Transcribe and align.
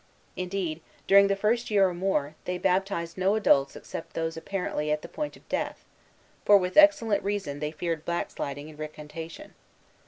Indeed, 0.35 0.81
during 1.05 1.27
the 1.27 1.35
first 1.35 1.69
year 1.69 1.87
or 1.87 1.93
more, 1.93 2.33
they 2.45 2.57
baptized 2.57 3.19
no 3.19 3.35
adults 3.35 3.75
except 3.75 4.15
those 4.15 4.35
apparently 4.35 4.91
at 4.91 5.03
the 5.03 5.07
point 5.07 5.37
of 5.37 5.47
death; 5.47 5.85
for, 6.43 6.57
with 6.57 6.75
excellent 6.75 7.23
reason, 7.23 7.59
they 7.59 7.69
feared 7.69 8.03
backsliding 8.03 8.67
and 8.67 8.79
recantation. 8.79 9.53